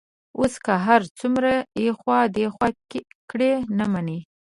[0.39, 1.51] اوس که هر څومره
[1.81, 2.67] ایخوا دیخوا
[3.29, 4.19] کړي، نه مني.